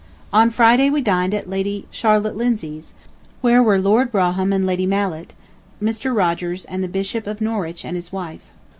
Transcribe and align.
On 0.33 0.49
Friday 0.49 0.89
we 0.89 0.99
dined 1.03 1.31
at 1.35 1.47
Lady 1.47 1.85
Charlotte 1.91 2.35
Lindsay's, 2.35 2.95
where 3.41 3.61
were 3.61 3.77
Lord 3.79 4.11
Brougham 4.11 4.51
and 4.51 4.65
Lady 4.65 4.87
Mallet, 4.87 5.35
Mr. 5.79 6.11
Rogers 6.11 6.65
and 6.65 6.83
the 6.83 6.87
Bishop 6.87 7.27
of 7.27 7.39
Norwich 7.39 7.85
and 7.85 7.95
his 7.95 8.11
wife. 8.11 8.47